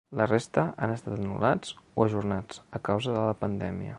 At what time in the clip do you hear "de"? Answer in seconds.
3.19-3.27